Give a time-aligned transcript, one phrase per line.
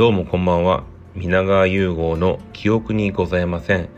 [0.00, 0.84] どうもこんばんは。
[1.14, 3.90] 皆川融合の記憶にございません。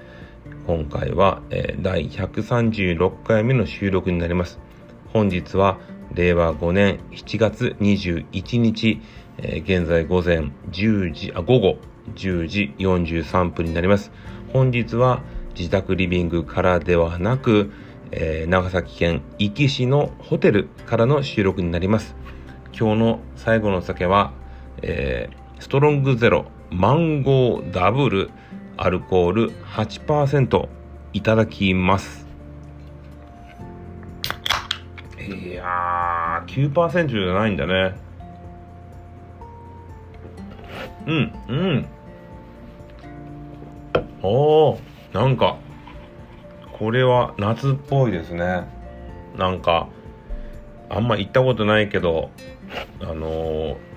[0.67, 4.59] 今回は、えー、第136回目の収録になります。
[5.13, 5.79] 本日は
[6.13, 9.01] 令和5年7月21日、
[9.39, 11.79] えー、現在午前10時、あ、午後
[12.17, 14.11] 10時43分になります。
[14.53, 15.23] 本日は
[15.57, 17.71] 自宅リビングからではなく、
[18.11, 22.17] えー、長崎県壱岐市のホテルからの収録になります。
[22.77, 24.33] 今日の最後のお酒は、
[24.83, 28.31] えー、ストロングゼロマンゴーダブル
[28.77, 30.69] アルコール8%
[31.13, 32.27] いただきます。
[35.21, 37.95] いやー、9%じゃないんだね。
[41.07, 41.87] うん、うん。
[44.21, 44.79] おー、
[45.13, 45.59] なんか、
[46.73, 48.65] これは夏っぽいですね。
[49.39, 49.87] なんか、
[50.91, 52.31] あんま行ったことないけど、
[53.01, 53.92] あのー、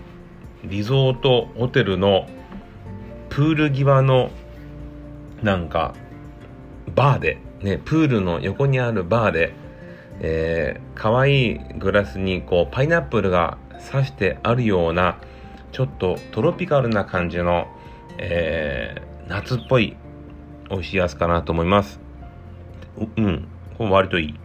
[0.70, 2.28] リゾートホテルの
[3.30, 4.32] プール際の
[5.42, 5.94] なんか
[6.96, 9.54] バーで、ね、プールの横にあるバーで、
[10.22, 13.58] えー、可愛いグラスにこうパイナップルが
[13.92, 15.20] 刺してあるような
[15.72, 17.68] ちょっとトロピカルな感じの、
[18.18, 19.98] えー、夏っぽい
[20.70, 22.00] 美味しいやつかなと思います。
[23.18, 24.45] うん、これ割といい。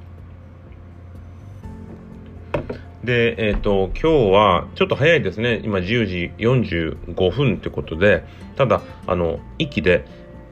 [3.04, 5.60] で、えっ、ー、と、今日はちょっと早いですね。
[5.64, 8.24] 今10時45分ってことで、
[8.56, 10.04] ただ、あの、息で、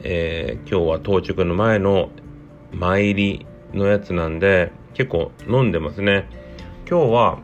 [0.02, 2.10] えー、今日は到着の前の
[2.72, 6.26] 参りのやつなんで、結構飲んでますね。
[6.88, 7.38] 今日は、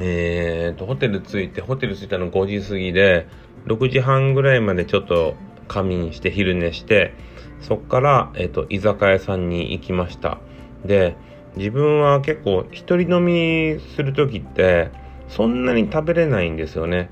[0.00, 3.26] えーと、ホテル着いて、ホテル着いたの5時過ぎで、
[3.66, 5.34] 6時半ぐらいまでちょっと
[5.66, 7.14] 仮眠して昼寝して、
[7.62, 10.38] そっから、えっ、と、居酒屋さんに行きました。
[10.84, 11.16] で、
[11.56, 14.90] 自分は結構一人飲みする時って
[15.28, 17.10] そんなに食べれないんですよね。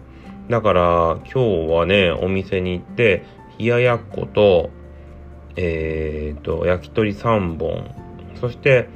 [0.48, 3.24] だから今日はね、お店に行って
[3.58, 4.70] 冷ややっこと、
[5.56, 7.90] えっ、ー、と、焼き鳥3本、
[8.40, 8.88] そして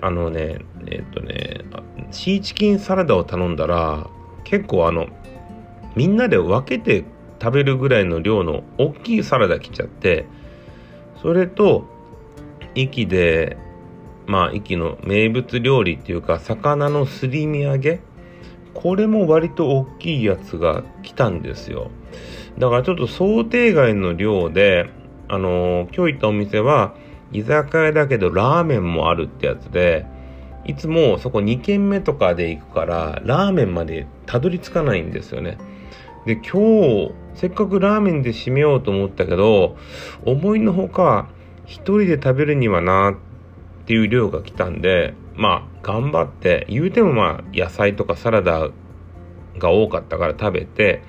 [0.00, 1.64] あのね、えっ、ー、とね、
[2.10, 4.08] シーチキンサラダを頼んだら
[4.44, 5.06] 結構あの、
[5.94, 7.04] みんなで分けて
[7.40, 10.26] 食べるぐらいの量の大きいサラダ来ちゃって、
[11.22, 11.86] それと、
[12.74, 13.56] 息で
[14.28, 18.00] まあ、壱の名物料理っていうか、魚のすり身揚げ？
[18.74, 21.90] これも割と大きいやつが来たんですよ。
[22.58, 24.90] だからちょっと想定外の量で、
[25.28, 26.94] あのー、今日行ったお店は、
[27.32, 30.06] 居酒屋だけどラーメンもあるってやつで、
[30.66, 35.56] いつもそこ2軒目とかで行くから、ラーメンまでたどり着かないんですよね。
[36.26, 39.78] で、今日、せっかくラーメンで締めようと思ったけど、
[40.26, 41.28] 思いのほか、
[41.64, 43.14] 一人で食べるにはなっ
[43.88, 48.68] っていう量が来たんで、まあ、頑張って、言うてもまあ、野菜とかサラダ
[49.56, 51.02] が多かったから食べて、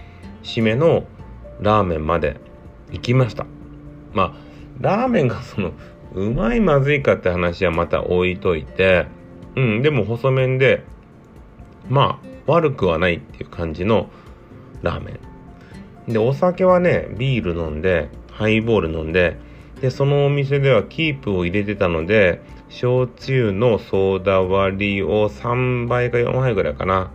[0.44, 1.04] 締めの
[1.60, 2.40] ラーメンまで
[2.94, 3.46] 行きました。
[4.14, 4.34] まあ、
[4.80, 5.74] ラーメンがその、
[6.14, 9.08] うまいまずいかって話はまた置いといて、
[9.58, 10.86] うん、でも細麺で、
[11.90, 14.10] まあ、悪くはないっていう感じの
[14.84, 15.20] ラーメ
[16.08, 16.14] ン。
[16.14, 19.38] で、お酒はね、ビール飲んで、ハイボール飲んで、
[19.82, 27.12] で、そのお店ではキープを入れてたので、焼酎のソーダ割りを3杯か4杯ぐらいかな。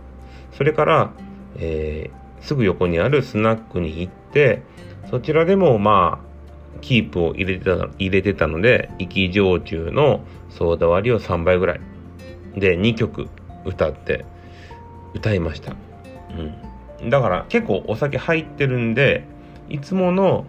[0.51, 1.13] それから、
[1.57, 4.61] えー、すぐ横にあるスナックに行って、
[5.09, 6.25] そちらでもまあ、
[6.81, 11.81] キープを入れてた入れてたので、生き焼酎のソーダ割りを3杯ぐらい。
[12.55, 13.27] で、2曲
[13.65, 14.25] 歌って、
[15.13, 15.75] 歌いました。
[17.01, 17.09] うん。
[17.09, 19.25] だから結構お酒入ってるんで、
[19.69, 20.45] いつもの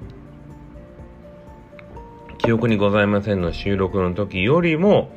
[2.47, 5.11] 記憶にございませんの収録の時よりも、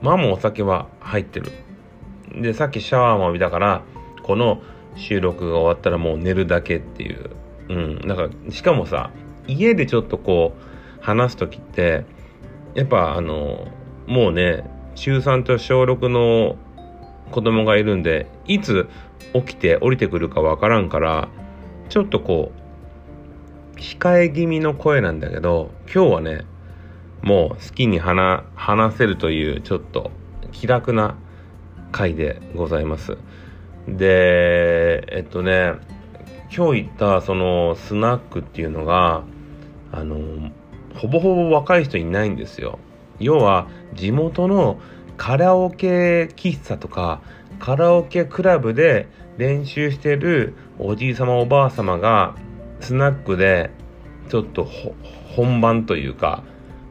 [0.00, 1.52] まあもうお酒は入ってる。
[2.34, 3.82] で、さっきシャワーも浴びたから、
[4.22, 4.62] この
[4.96, 7.30] 収録が終わったらもう寝るだけっていう。
[7.68, 8.08] うん。
[8.08, 9.10] なんか、しかもさ、
[9.46, 12.06] 家でちょっとこう、話す時って、
[12.74, 13.68] やっぱあの、
[14.06, 16.56] もうね、中3と小6の
[17.32, 18.88] 子供がいるんで、いつ
[19.34, 21.28] 起きて降りてくるかわからんから、
[21.90, 22.50] ちょっとこ
[23.76, 26.46] う、控え気味の声なんだけど、今日はね、
[27.22, 30.10] もう好きに話話せるというちょっと
[30.50, 31.16] 気楽な
[31.92, 33.16] 回でございます。
[33.86, 35.74] で、えっとね、
[36.54, 39.22] 今日行ったそのスナックっていうのが、
[39.92, 40.50] あの、
[40.94, 42.78] ほぼほぼ若い人いないんですよ。
[43.18, 44.80] 要は地元の
[45.16, 47.20] カラオケ喫茶とか
[47.60, 49.08] カラオケクラブで
[49.38, 52.34] 練習してるおじいさまおばあさまが
[52.80, 53.70] スナックで
[54.28, 54.66] ちょっと
[55.36, 56.42] 本番というか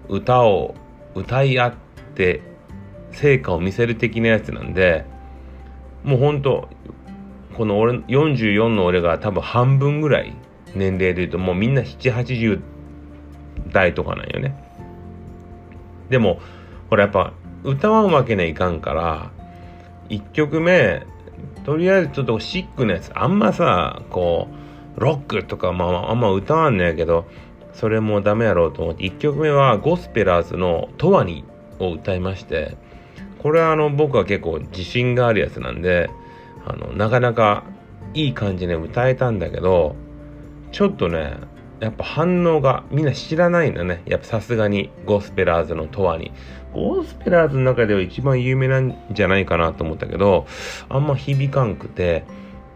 [0.10, 0.76] 歌を
[1.16, 1.74] 歌い合っ
[2.16, 2.42] て
[3.12, 5.06] 成果を見せる的なやつなんで
[6.04, 6.70] もうほんと
[7.56, 10.34] この俺44の俺が多分半分ぐらい
[10.76, 12.62] 年齢で言うともうみんな780
[13.72, 14.56] 代とかなんよね。
[16.10, 16.40] でも
[16.90, 17.34] これやっぱ
[17.64, 19.32] 歌わんわけにはいかんから
[20.10, 21.06] 1曲目
[21.64, 24.48] とりあえずちょっとシックなやつあんまさこ
[24.98, 27.26] うロックとかまああんま歌わんのやけど
[27.74, 31.44] それもダメやろうと思って1曲目はゴスペラーズの「トワニ」
[31.80, 32.78] を歌いまして
[33.40, 36.10] これはあの僕は結構自信があるやつなんで
[36.66, 37.64] あのなかなか
[38.14, 39.96] いい感じで歌えたんだけど
[40.72, 41.38] ちょっとね
[41.80, 44.04] やっぱ反応がみんな知らないんだね。
[44.06, 46.32] やっぱさすがにゴスペラーズのトワニ
[46.74, 50.46] ゴスペラーズの中では一番有名なんじゃないかなと思ったけど
[50.90, 52.24] あんま響かんくて。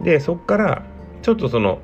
[0.01, 0.83] でそっから
[1.21, 1.79] ちょっとその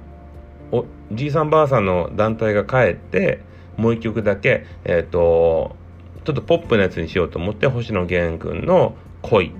[0.71, 3.41] おじいさんばあさんの団体が帰って
[3.77, 5.75] もう一曲だけえっ、ー、と
[6.23, 9.53] ちょっとポップなやつにしようと思って星野源君の「恋」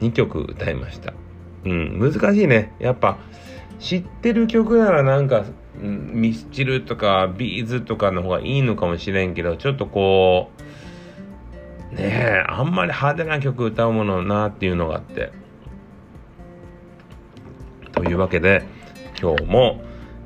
[0.00, 1.12] 2曲歌いました。
[1.64, 2.74] うん難しいね。
[2.78, 3.18] やっぱ
[3.78, 5.44] 知ってる曲ならなんか
[5.80, 10.50] ミスチルとかビーズとかの方がいいのかもしれんけどちょっとこ
[11.92, 15.32] うねえあんまり派手な曲歌うものなっていうのがあって。
[17.92, 18.62] というわけで
[19.20, 19.80] 今日も、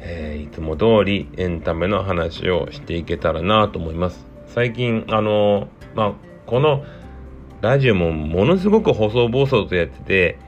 [0.05, 4.27] えー、いつも通りエンタメの話をしていけたらなと思います。
[4.49, 6.13] 最近あのまあ
[6.47, 6.85] この
[7.61, 10.39] ラジオもものすごく細々とやってて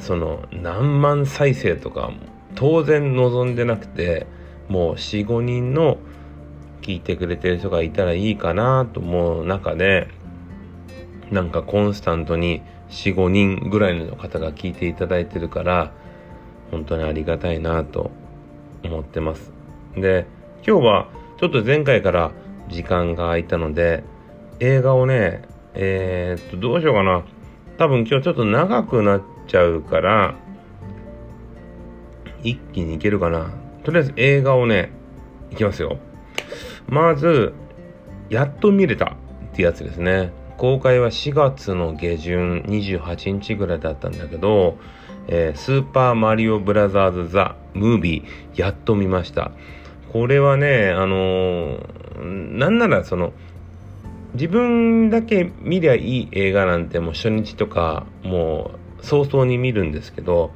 [0.00, 2.10] その何万再生とか
[2.56, 4.26] 当然望んでなくて
[4.68, 5.98] もう45人の
[6.82, 10.08] 聞いてくれてる人がいたらいいかなと思う中で
[11.30, 15.92] なんかコンスタントに45人ぐらいの方が聞いていただいてるから
[16.70, 18.10] 本当にありがたいなと
[18.84, 19.52] 思ってます
[19.94, 20.26] で
[20.66, 21.08] 今日は
[21.38, 22.32] ちょっと前回から
[22.68, 24.04] 時間が空いたので
[24.60, 25.42] 映画をね
[25.74, 27.24] えー、っとどうしようかな
[27.78, 30.34] 多分今日ちょっと長くなっちゃうから
[32.42, 33.50] 一気にいけるかな
[33.88, 34.90] とりあえず映画をね、
[35.50, 35.98] いきますよ。
[36.88, 37.54] まず、
[38.28, 39.16] やっと見れた
[39.52, 40.30] ってやつですね。
[40.58, 44.76] 公開は4月の下旬28日ぐらいだったんだけど、
[45.26, 49.52] えー、スーパーマリオブラザーズ・ザ・ムービー、やっと見ました。
[50.12, 53.32] これはね、あのー、なんならその、
[54.34, 60.50] 自分だけ見りゃいい映画なんてもう初日とかもう早々に見るんですけど、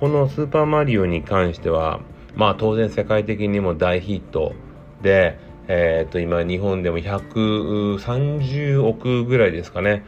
[0.00, 2.00] このスーパーマリオに関しては、
[2.34, 4.54] まあ当然世界的にも大ヒット
[5.02, 5.38] で、
[5.68, 10.04] えっ、ー、と今日本でも130億ぐらいですかね。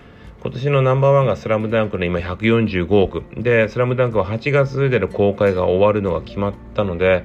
[0.47, 3.25] 今年のナンバーワンがスラムダンクの今145億。
[3.35, 7.25] で、スラムダンクは8月での公開が終わるのが決まったので、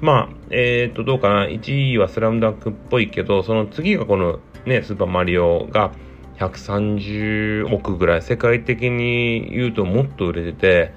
[0.00, 1.44] まあ、えっ、ー、と、どうかな。
[1.46, 5.92] 1位はスラムダンクっぽいけど、その次がこのね、スーパーマリオが
[6.40, 10.94] 130億ぐらい、世界的に言うともっと売れてて、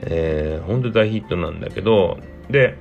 [0.00, 2.16] えー、本当大ヒットなんだけど、
[2.48, 2.78] で、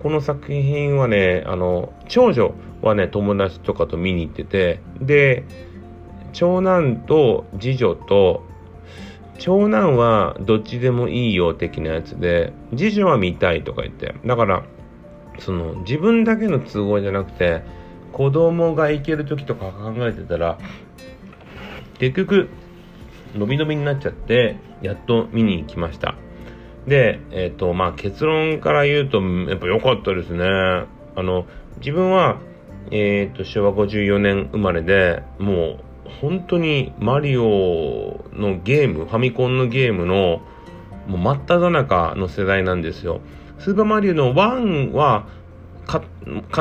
[0.00, 5.42] この作品はね、あの、長女はね、友達とかと見に行ってて、で、
[6.36, 8.42] 長男と次女と、
[9.38, 14.14] 長男はどっちでもいいよ的なやつで、次女は見たいとか言って。
[14.26, 14.64] だから、
[15.38, 17.62] その自分だけの都合じゃなくて、
[18.12, 20.58] 子供が行ける時とか考えてたら、
[21.98, 22.50] 結局、
[23.34, 26.16] 伸び伸びになっちゃって、やっと見に行きました。
[26.86, 30.44] で、えっ、ー、と、まあ、結論から言うと、やっぱ良かったですね。
[30.44, 31.46] あの、
[31.78, 32.40] 自分は、
[32.90, 35.85] えっ、ー、と、昭和54年生まれで、もう、
[36.20, 40.42] 本当にマリオのゲーム、ファミコンのゲームの、
[41.06, 43.20] もう真っ只中の世代なんですよ。
[43.58, 45.26] スーパーマリオの1は
[45.86, 46.00] 買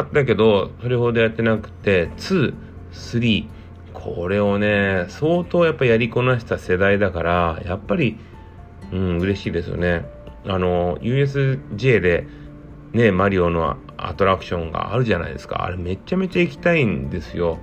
[0.03, 2.53] ったけど、それほどやってなくて、2、
[2.91, 3.47] 3、
[3.93, 8.17] これをね、相当やっぱやりこなした世代だから、やっぱり、
[8.91, 10.05] うん、嬉しいですよね。
[10.47, 12.27] あの、USJ で、
[12.93, 15.65] ね、マリオのアトラクションがあるじゃないですか。
[15.65, 17.57] あれめちゃめちゃ行きたいんですよ。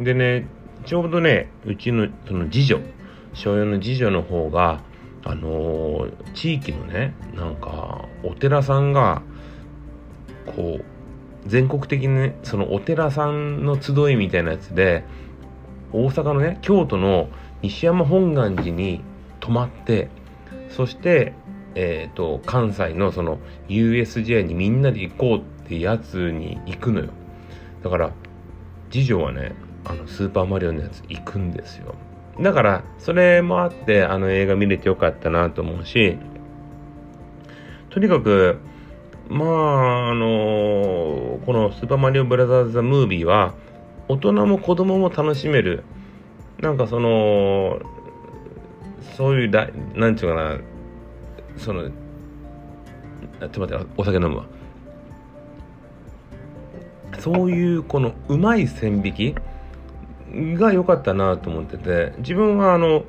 [0.00, 0.46] でね、
[0.86, 2.80] ちょうどね、うちのその次女、
[3.34, 4.80] 小4の次女の方が、
[5.24, 9.22] あのー、地域のね、なんか、お寺さんが、
[10.46, 10.84] こう、
[11.46, 15.04] 全国的にね、そのお寺さんの集いみたいなやつで、
[15.92, 17.28] 大阪のね、京都の
[17.62, 19.02] 西山本願寺に
[19.40, 20.08] 泊まって、
[20.70, 21.32] そして、
[21.74, 27.10] えっ、ー、と、関西のその USJ にみんなで行こうってやつに行くのよ。
[27.82, 28.12] だから、
[28.90, 29.52] 次女はね、
[29.88, 31.94] あの、スーパーマリオのやつ行くんですよ。
[32.40, 36.18] だから、それもあって、あの映画見れてよかったなと思うし、
[37.90, 38.58] とにかく、
[39.28, 43.54] まあ、あのこのスーパーマリオブラザーズ・ザ・ムービーは、
[44.08, 45.84] 大人も子供も楽しめる。
[46.60, 47.80] なんかその、
[49.16, 50.58] そういうだ、なんていうかな、
[51.58, 54.44] そのちょっと待ってお酒飲むわ
[57.18, 59.34] そういうこのうまい線引き
[60.32, 63.04] が良かったなと思ってて自分はあの、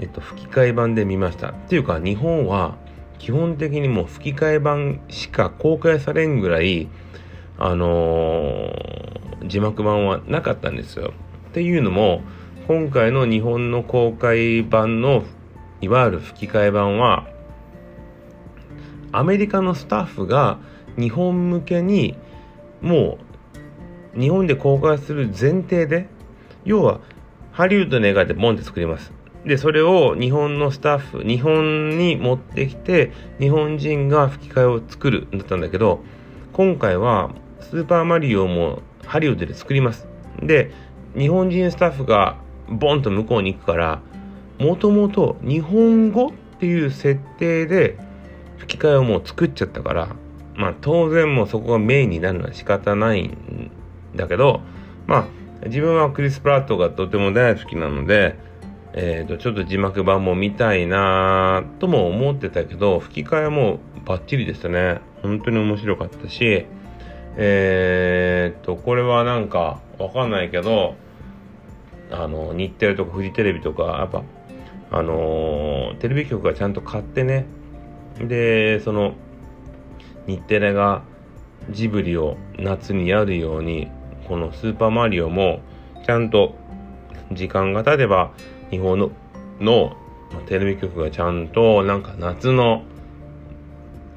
[0.00, 1.50] えっと、吹き替え版で見ました。
[1.50, 2.76] っていうか日本は
[3.18, 6.88] 基本的にもう吹き替え版しか公開されんぐらい
[7.58, 11.12] あのー、字幕版はなかったんですよ。
[11.48, 12.22] っていうのも
[12.66, 15.24] 今回の日本の公開版の
[15.80, 17.26] いわゆる吹き替え版は
[19.12, 20.58] アメリカのスタッフが
[20.98, 22.16] 日本向けに
[22.80, 23.18] も
[24.16, 26.08] う日本で公開する前提で
[26.64, 27.00] 要は
[27.52, 29.12] ハリウッドの映画でボンって作ります。
[29.44, 36.00] でそれを日本のスタッフ日本に持ってきて日本人が吹き替えを作るんだったんだけど
[36.54, 37.30] 今回は
[37.60, 40.06] スーパーマリオもハリウッドで作ります。
[40.42, 40.72] で
[41.16, 42.36] 日本人スタッフが
[42.68, 44.00] ボンと向こうに行くから
[44.58, 47.98] もともと日本語っていう設定で
[48.58, 50.08] 吹き替えをもう作っちゃったから
[50.56, 53.70] まあ当然もうそこがメインになるのは仕方ないん
[54.16, 54.60] だけど
[55.06, 58.36] まあ自分はクリス・プラットがとても大好きなので、
[58.92, 65.00] えーと、ちょっと字幕版も見たいなとも思ってたけど吹き替えもバッチリでしたね。
[65.22, 66.66] 本当に面白かったし
[67.36, 70.94] えー、とこれはなんかわかんないけど
[72.10, 74.22] あの日テレとかフジテレビとかやっぱ
[74.92, 77.46] あのー、テレビ局がちゃんと買ってね。
[78.20, 79.14] でその
[80.28, 81.02] 日テレが
[81.70, 83.88] ジブリを夏にやるように
[84.28, 85.60] このスーパーマリオも
[86.04, 86.54] ちゃんと
[87.32, 88.32] 時間が経てば
[88.70, 89.10] 日本の
[89.60, 89.96] の
[90.46, 92.82] テレビ局がちゃんとなんか夏の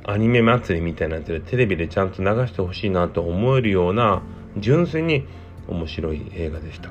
[0.04, 4.24] アニメ祭りみたいなやつでテレビでちゃんと流してほしいなと思えるような
[4.58, 5.28] 純粋に
[5.68, 6.90] 面白い映画でした。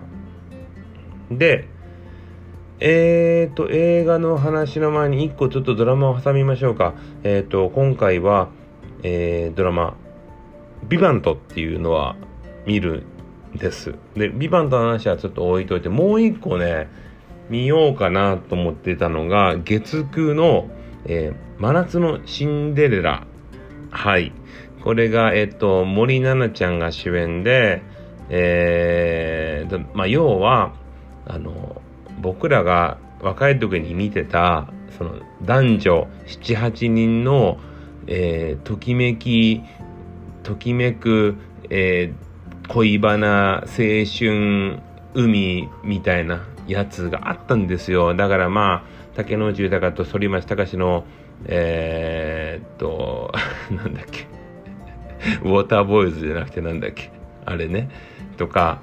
[1.30, 1.66] で、
[2.78, 6.94] えっ、ー、と、映画の話の前に一個ちょっとドラマを挟みましょうか。
[7.24, 8.50] えっ、ー、と、今回は、
[9.02, 9.96] えー、ドラマ、
[10.86, 12.16] ビバントっていうのは
[12.66, 13.04] 見る
[13.54, 13.94] んです。
[14.14, 16.88] で、ビバントの話はちょっと置いといて、もう一個ね、
[17.48, 20.68] 見ようかなと思ってたのが、月9の、
[21.06, 23.26] えー、真夏のシンデレラ。
[23.90, 24.32] はい。
[24.82, 27.82] これが、えっと、森七菜ちゃんが主演で、
[28.28, 30.74] えー、まあ、要は、
[31.26, 31.80] あの、
[32.20, 34.68] 僕らが若い時に見てた、
[34.98, 37.58] その男女7、8人の、
[38.06, 39.62] えー、ときめき、
[40.42, 41.36] ときめく、
[41.70, 42.25] えー、
[42.68, 44.80] 恋バナ、青春、
[45.14, 48.14] 海みたいなやつがあったんですよ。
[48.14, 51.04] だからまあ、竹野内豊と反町隆の、
[51.46, 53.32] えー、っと、
[53.70, 54.26] なんだっけ。
[55.42, 57.10] ウォーターボーイズじゃなくてなんだっけ。
[57.44, 57.88] あれね。
[58.36, 58.80] とか、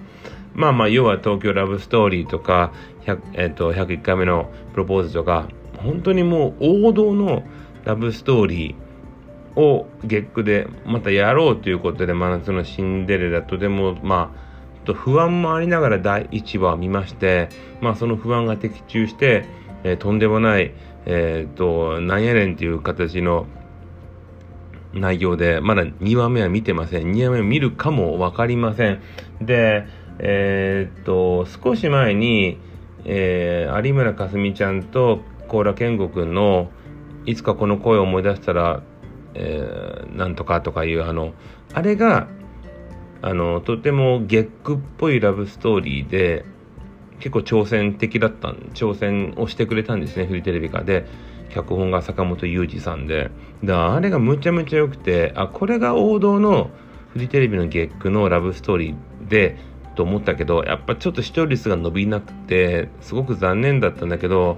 [0.54, 2.72] まあまあ、要は東京ラブストーリーとか、
[3.34, 5.48] えっと、101回目のプロポーズとか、
[5.78, 7.44] 本当にもう王道の
[7.84, 8.76] ラブストーリー
[9.56, 17.50] を月句でまたやろうということで、真夏のシンデレラとても、まあ、と不安もありながら第1話を見まして、
[17.82, 19.46] まあその不安が的中して、
[19.84, 20.74] えー、とんでもない、
[21.06, 23.48] え、ー、と、なんやねんっていう形の
[24.94, 27.12] 内容で、まだ2話目は見てません。
[27.12, 29.02] 2話目を見るかもわかりません。
[29.42, 29.86] で、
[30.20, 32.60] えー、っと、少し前に、
[33.06, 36.70] えー、有村架純ちゃんと高良健吾くんの、
[37.26, 38.84] いつかこの声を思い出したら、
[39.36, 41.34] えー、なんとかとかいう、あの、
[41.74, 42.28] あれが、
[43.22, 46.46] あの、とても月句っぽいラブストーリーで、
[47.20, 51.06] 結構挑戦的だった挑戦をしてくれたんですね、フジテレビ化で。
[51.54, 53.30] 脚本が坂本雄二さんで。
[53.62, 56.72] で、あれがむちゃむちゃ良くて、あ、これが王道の
[57.10, 59.58] フジテレビの月句のラブストーリーで、
[59.96, 64.58] と思ったけど、やっぱちょっと視聴率が伸びなくて、すごく残念だったんだけど、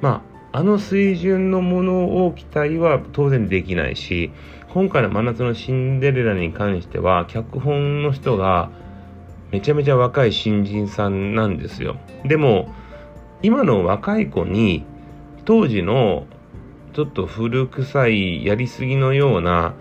[0.00, 4.32] まあ、あの水準のものを期待は当然できないし、
[4.72, 8.70] 今回の真夏のシンデレラに関しては、脚本の人が
[9.52, 11.98] めちゃめちゃ若い新人さんなんですよ。
[12.24, 12.72] でも、
[13.42, 14.86] 今の若い子に、
[15.44, 16.26] 当時の
[16.94, 19.74] ちょっと古臭いやりすぎのような、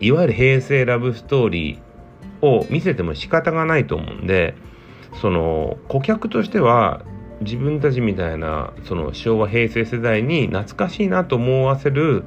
[0.00, 1.86] いわゆる平成ラブストーリー、
[2.42, 4.54] を見せても仕方がないと思うんで
[5.20, 7.02] その顧客としては
[7.40, 12.24] 自分たちみたいなその昭和平成世代に懐かしいなと思わせる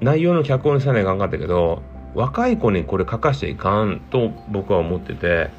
[0.00, 1.82] 内容の脚本にさないかんかったけど
[2.14, 5.50] 若い子にこれ書かしちゃいかんと僕は思ってて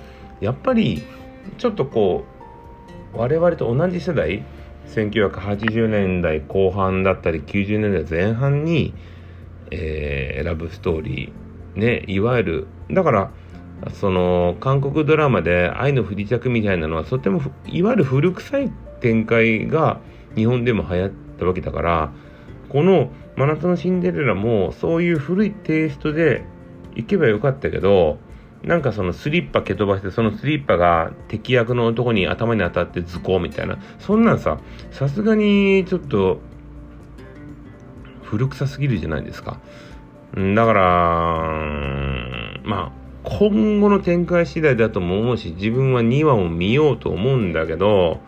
[0.42, 1.04] やっぱり
[1.58, 2.26] ちょっとこ
[3.14, 4.44] う我々と同じ世代
[4.88, 8.94] 1980年代後半だったり90年代前半に、
[9.72, 13.32] えー、ラブストーリーね、いわゆる、だから、
[13.94, 20.00] その、韓国ドラマで愛の不時着みたいなのは、とても、いわゆる古臭い展開が
[20.36, 22.12] 日本でも流行ったわけだから、
[22.70, 26.46] この真夏のシンデレラもそういう古いテイストで
[26.96, 28.18] 行けばよかったけど、
[28.64, 33.78] なんかそのスリッパ蹴飛ばして、そのスリッパが敵役の男に頭に当たって図工みたいな。
[34.00, 34.60] そんなんさ、
[34.92, 36.40] さすがにちょっと
[38.24, 39.60] 古臭すぎるじゃないですか。
[40.34, 40.82] だから、
[42.64, 48.22] まあ、今後の展開次第だとも思うし、自分は2話を見ようと思うんだけど、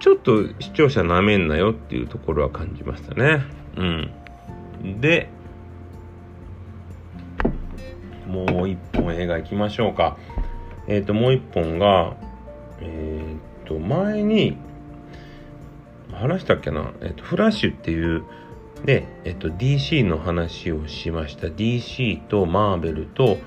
[0.00, 3.42] ちょっと視聴者なめんなよっていうところは感じましたね。
[3.76, 5.00] うん。
[5.00, 5.28] で、
[8.28, 10.18] もう一本映画行きましょうか。
[10.86, 12.14] えっ、ー、と、もう一本が、
[12.80, 14.56] えっ、ー、と、前に、
[16.12, 18.22] 話したっけな、えっ、ー、と、フラッシュっていう、
[18.84, 21.48] で、えっと、DC の話をしました。
[21.48, 23.38] DC とマーベルと、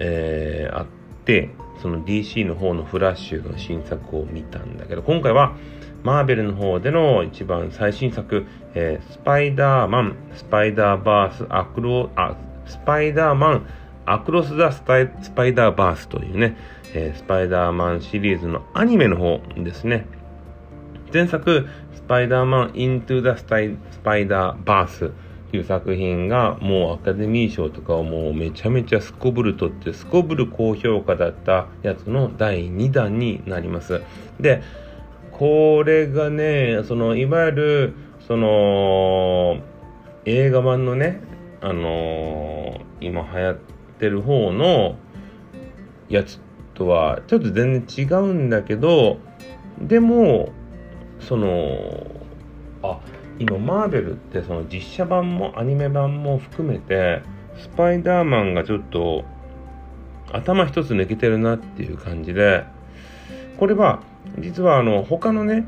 [0.00, 0.86] えー、あっ
[1.24, 5.54] て、その DC の方のフラッシュの新作を見たんだけど、今回は
[6.02, 13.66] マーベルの方での一番最新作、えー、スパイダーマン、スパイダーバース、アクロ、あ、スパイダーマン、
[14.06, 15.06] アクロス・ザ・スパイ
[15.54, 16.56] ダーバースというね、
[16.94, 20.06] えー、スパイダーマンシリーズのアニメの方ですね。
[21.12, 25.12] 前作、スパイダーマン・イントゥ・ザ・スパイダーバース
[25.50, 34.00] という作品がもうアカデミー賞とかをもうめちゃめちゃすこぶるとってすこぶる高評価だったやつの第2弾になります。
[34.38, 34.62] で、
[35.32, 37.94] これがね、そのいわゆる
[38.28, 39.58] その
[40.24, 41.20] 映画版のね、
[41.60, 43.58] あのー、今流行っ
[43.98, 44.96] てる方の
[46.08, 46.40] やつ
[46.74, 49.18] とはちょっと全然違うんだけど、
[49.80, 50.50] でも、
[51.20, 52.06] その、
[52.82, 53.00] あ、
[53.40, 57.22] 今マーベルってその実写版もアニメ版も含めて、
[57.58, 59.24] スパイダーマンがちょっと
[60.30, 62.64] 頭一つ抜けてるなっていう感じで、
[63.56, 64.00] これは
[64.38, 65.64] 実はあの他のね、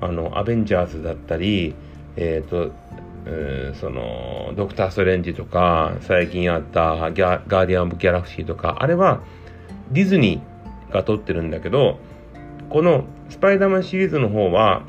[0.00, 1.76] あのアベンジャーズだったり、
[2.16, 2.72] えっ、ー、と、
[3.26, 9.20] え、そのドクター・ストレンジとか最近あったギャガーディアン・オブ・ギャラクシーとかあれは
[9.92, 11.98] ディズニーが撮ってるんだけど
[12.70, 14.82] このスパイダーマンシリーズの方は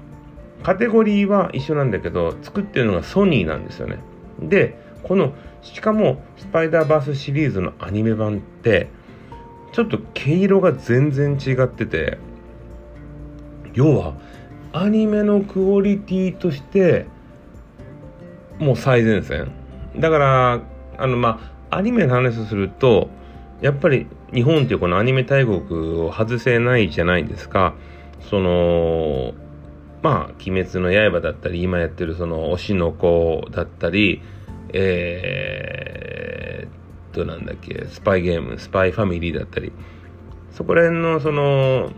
[0.63, 3.99] カテゴリーは一緒なんだけど作ってるのがソニーなんですよね。
[4.41, 8.89] でこのしかもスパイダーバースシリーズのアニメ版って
[9.71, 12.17] ちょっと毛色が全然違ってて
[13.73, 14.13] 要は
[14.73, 17.05] アニメのクオリティとして
[18.59, 19.51] もう最前線。
[19.97, 20.61] だから
[20.97, 23.09] あのまあアニメの話をすると
[23.61, 25.61] やっぱり日本っていうこのアニメ大国
[26.01, 27.73] を外せないじゃないですか。
[28.29, 29.33] その
[30.01, 34.21] まあ「鬼滅の刃」だったり今やってるその推しの子だったり
[34.73, 39.71] えー、っとなんだっけスパイゲームスパイファミリーだったり
[40.51, 41.91] そこら辺のその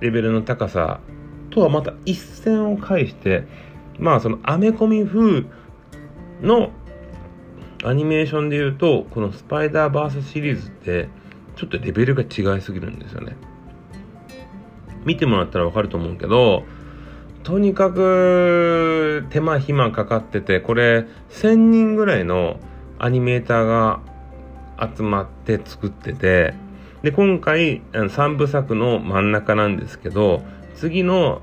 [0.00, 1.00] レベルの高さ
[1.50, 3.44] とはまた一線を介して
[3.98, 5.44] まあそのアメコミ風
[6.42, 6.70] の
[7.84, 11.08] アニメーションで言うと、このスパイダーバースシリーズって、
[11.54, 13.36] ちょっとレベルが違いすぎるんですよね。
[15.04, 16.64] 見てもらったらわかると思うけど、
[17.46, 22.58] とにかく手間暇かかってて、これ1000人ぐらいの
[22.98, 24.00] アニメーターが
[24.96, 26.54] 集まって作ってて、
[27.02, 30.42] で、今回3部作の真ん中なんですけど、
[30.74, 31.40] 次の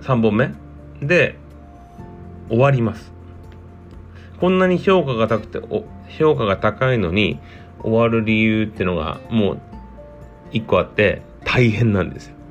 [0.00, 0.54] 3本目
[1.00, 1.36] で
[2.48, 3.12] 終わります。
[4.40, 5.84] こんなに評価が高くて、
[6.18, 7.38] 評価が高いのに
[7.84, 9.60] 終わる理由っていうのがもう
[10.50, 12.41] 一個あって大変なんですよ。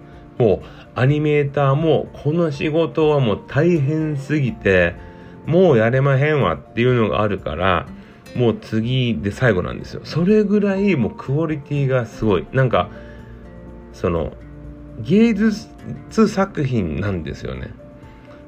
[0.42, 4.96] もうアニメーターもこの仕事はもう大変すぎて
[5.46, 7.88] もうやれまへんわっていうのがあるから
[8.36, 10.02] もう次で最後なんですよ。
[10.04, 12.48] それぐらいもうクオリティがすごい。
[12.54, 12.90] なんか
[13.94, 14.34] その
[15.00, 17.72] 芸術作品なんですよね。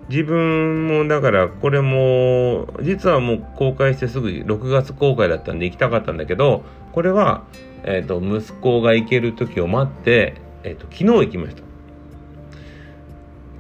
[0.09, 7.43] 自分もだからこれも実はもう公開してすぐ6月公開だったんで行きたかったんだけどこれは、
[7.83, 11.72] えーと、息子が行ける時を待って、えーと、昨日行きました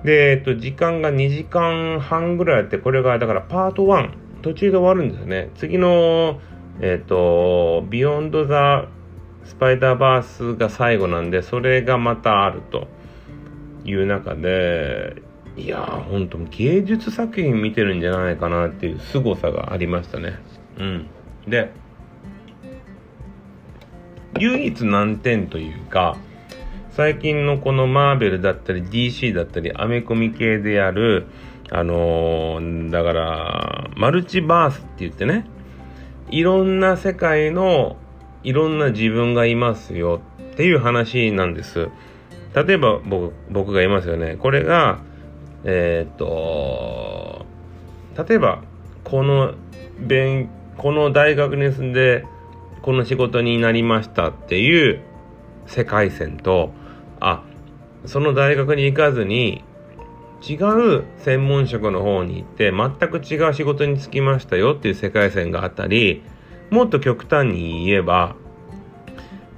[0.03, 4.09] で、えっ、と、時間が2時間半ぐらいあってこれがだからパート1
[4.41, 6.41] 途中で終わるんですよね次の
[6.81, 8.87] えっ、とビヨンド・ザ・
[9.45, 12.87] スパイダーバースが最後なんでそれがまたあると
[13.85, 15.21] いう中で
[15.55, 20.39] いやー、ほんと芸術作品見てるんじゃないかなっていう凄さがありましたね。
[20.79, 21.07] うん。
[21.47, 21.71] で、
[24.39, 26.17] 唯一難点というか、
[26.95, 31.25] 最近のこのマーベルだったり DC だったりアメコミ系でやる、
[31.71, 35.47] あのー、だから、マルチバースって言ってね、
[36.29, 37.97] いろんな世界の
[38.43, 40.21] いろんな自分がいますよ
[40.53, 41.89] っていう話なんです。
[42.53, 44.35] 例えば僕僕がいますよね。
[44.35, 44.99] これが、
[45.63, 47.45] えー、っと、
[48.23, 48.61] 例えば
[49.03, 49.55] この
[49.99, 52.23] 勉この大学に住んで
[52.83, 55.01] この仕事になりましたっていう
[55.67, 56.71] 世界線と
[57.19, 57.43] あ
[58.05, 59.63] その大学に行かずに
[60.47, 66.21] 違う専門職の方に行って全く違う仕事に就きましたよっていう世界線があったり
[66.69, 68.35] もっと極端に言えば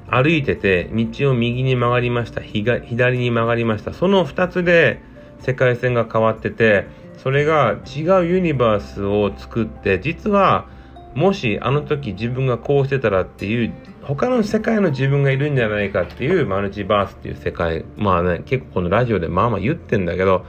[0.08, 5.02] 歩いてて道を右に曲がりました左に曲がりましたその2つで
[5.40, 6.88] 世界線が変わってて
[7.18, 10.68] それが違うユニバースを作って実は
[11.16, 13.74] もしあの時自分がこうしてたらっていう
[14.08, 20.46] 他の世界の自分がいるんじゃないかっていうマルチバースっていう世界まあね結構このラジオでまあまあ言ってんだけど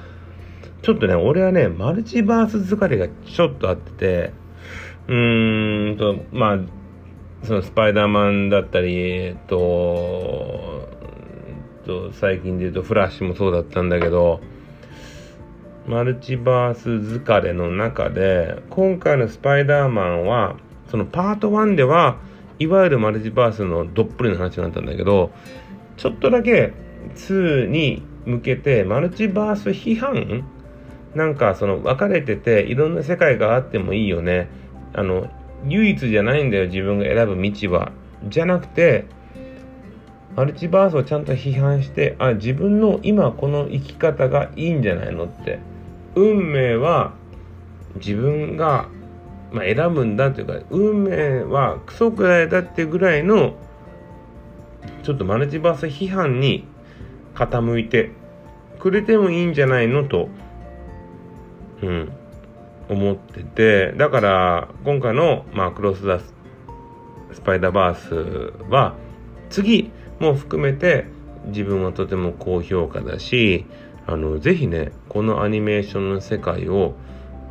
[0.82, 4.32] ちょっとね俺はねマルチバース疲れがちょっとあってて
[5.08, 6.58] うーんとまあ
[7.44, 10.88] そのスパイダーマンだったりえっと
[12.12, 14.40] 最近で言うとフラッシュもそうだったんだけど
[15.86, 20.56] マルチバース疲れの中で今回のスパイダーマンは
[20.90, 22.18] そのパート1では
[22.58, 25.30] いわゆるマルチバースのどっぷりの話になったんだけど
[25.96, 26.72] ちょっとだけ
[27.14, 30.44] 2に向けてマルチバース批判？
[31.14, 34.48] なんかその分かれてていろんな世界があってもいいよね。
[34.92, 35.30] あの
[35.68, 37.92] 唯一じゃないんだよ自分が選ぶ道は。
[38.28, 39.06] じゃなくて
[40.34, 45.58] マルチバースをちゃんと批判してあ自分の今この生き方がいいんじゃないのって。
[46.16, 47.12] 運命は
[47.96, 48.88] 自分が、
[49.56, 53.54] まあ、選ぶんだというか運命はクソくらいだっていうぐらいの
[55.02, 56.64] ちょっとマルチバース批判に
[57.34, 58.10] 傾いて
[58.78, 60.28] くれてもいいんじゃないのと、
[61.82, 62.12] うん、
[62.88, 66.34] 思っててだから今回の、まあ、クロス・ダス
[67.32, 68.94] スパイダーバースは
[69.50, 69.90] 次
[70.20, 71.06] も含めて
[71.46, 73.66] 自分はとても高評価だし
[74.08, 76.94] あの、ぜひね、このアニメーションの世界を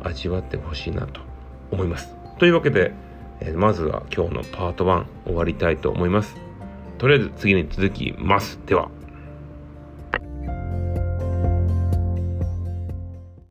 [0.02, 1.20] 味わってほしいなと。
[1.70, 2.14] 思います。
[2.38, 2.92] というわけで、
[3.40, 6.36] えー、まずは今日のパート1終わりたいと思います。
[6.98, 8.58] とりあえず次に続きます。
[8.66, 8.90] では。